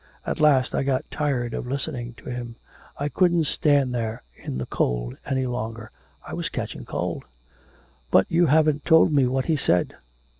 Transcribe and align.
At 0.25 0.39
last 0.41 0.73
I 0.73 0.81
got 0.81 1.05
tired 1.11 1.53
of 1.53 1.67
listening 1.67 2.15
to 2.15 2.31
him 2.31 2.55
I 2.97 3.07
couldn't 3.07 3.43
stand 3.45 3.93
there 3.93 4.23
in 4.35 4.57
the 4.57 4.65
cold 4.65 5.15
any 5.27 5.45
longer 5.45 5.91
I 6.25 6.33
was 6.33 6.49
catching 6.49 6.85
cold.' 6.85 7.25
'But 8.09 8.25
you 8.27 8.47
haven't 8.47 8.83
told 8.83 9.13
me 9.13 9.27
what 9.27 9.45
he 9.45 9.55
said.' 9.55 9.93